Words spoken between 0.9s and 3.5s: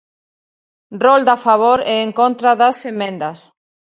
Rolda a favor e en contra das emendas.